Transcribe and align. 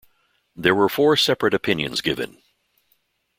There 0.55 0.73
were 0.73 0.89
four 0.89 1.15
separate 1.15 1.53
opinions 1.53 2.01
given. 2.01 2.41